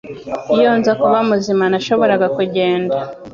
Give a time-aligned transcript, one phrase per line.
[0.57, 2.97] Iyo nza kuba muzima, nashoboraga kugenda.